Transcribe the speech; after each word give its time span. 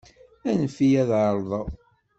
Anef-iyi 0.49 0.99
ad 1.01 1.11
ɛerḍeɣ. 1.21 1.67